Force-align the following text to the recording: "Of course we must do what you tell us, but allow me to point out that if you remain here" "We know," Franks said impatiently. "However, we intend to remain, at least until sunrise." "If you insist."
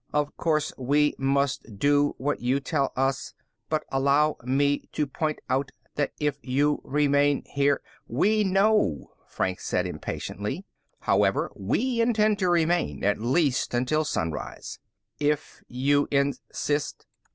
"Of 0.11 0.35
course 0.35 0.73
we 0.79 1.13
must 1.19 1.77
do 1.77 2.15
what 2.17 2.39
you 2.41 2.59
tell 2.59 2.91
us, 2.95 3.35
but 3.69 3.83
allow 3.91 4.35
me 4.43 4.89
to 4.93 5.05
point 5.05 5.37
out 5.47 5.69
that 5.93 6.11
if 6.19 6.39
you 6.41 6.81
remain 6.83 7.43
here" 7.45 7.83
"We 8.21 8.43
know," 8.43 9.11
Franks 9.27 9.67
said 9.67 9.85
impatiently. 9.85 10.65
"However, 11.01 11.51
we 11.55 12.01
intend 12.01 12.39
to 12.39 12.49
remain, 12.49 13.03
at 13.03 13.21
least 13.21 13.75
until 13.75 14.03
sunrise." 14.03 14.79
"If 15.19 15.61
you 15.67 16.07
insist." 16.09 17.05